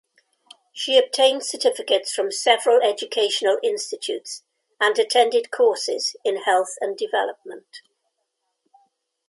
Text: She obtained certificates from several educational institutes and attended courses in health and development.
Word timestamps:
She 0.73 0.97
obtained 0.97 1.45
certificates 1.45 2.11
from 2.11 2.31
several 2.31 2.81
educational 2.81 3.59
institutes 3.61 4.41
and 4.79 4.97
attended 4.97 5.51
courses 5.51 6.15
in 6.23 6.37
health 6.41 6.75
and 6.81 6.97
development. 6.97 7.67